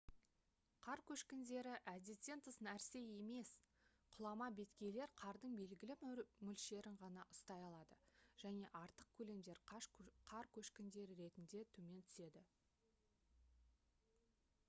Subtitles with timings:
[0.83, 3.51] қар көшкіндері әдеттен тыс нәрсе емес
[4.15, 7.99] құлама беткейлер қардың белгілі бір мөлшерін ғана ұстай алады
[8.45, 9.63] және артық көлемдер
[10.33, 12.45] қар көшкіндері түрінде төмен түседі